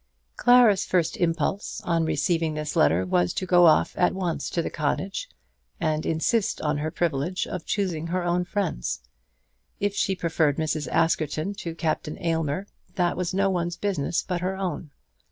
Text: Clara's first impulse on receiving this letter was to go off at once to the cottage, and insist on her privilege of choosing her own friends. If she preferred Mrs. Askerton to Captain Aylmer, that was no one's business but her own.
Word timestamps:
Clara's 0.35 0.83
first 0.83 1.15
impulse 1.17 1.79
on 1.81 2.05
receiving 2.05 2.55
this 2.55 2.75
letter 2.75 3.05
was 3.05 3.33
to 3.35 3.45
go 3.45 3.67
off 3.67 3.93
at 3.95 4.15
once 4.15 4.49
to 4.49 4.63
the 4.63 4.71
cottage, 4.71 5.29
and 5.79 6.07
insist 6.07 6.59
on 6.61 6.79
her 6.79 6.89
privilege 6.89 7.45
of 7.45 7.67
choosing 7.67 8.07
her 8.07 8.23
own 8.23 8.43
friends. 8.43 9.03
If 9.79 9.93
she 9.93 10.15
preferred 10.15 10.57
Mrs. 10.57 10.87
Askerton 10.87 11.53
to 11.53 11.75
Captain 11.75 12.17
Aylmer, 12.17 12.65
that 12.95 13.15
was 13.15 13.31
no 13.31 13.51
one's 13.51 13.77
business 13.77 14.23
but 14.23 14.41
her 14.41 14.57
own. 14.57 14.89